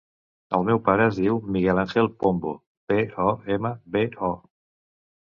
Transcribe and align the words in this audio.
El 0.59 0.63
meu 0.67 0.79
pare 0.85 1.03
es 1.09 1.19
diu 1.19 1.35
Miguel 1.57 1.81
àngel 1.81 2.09
Pombo: 2.23 2.53
pe, 2.93 2.97
o, 3.27 3.35
ema, 3.57 3.73
be, 3.97 4.03
o. 4.31 4.33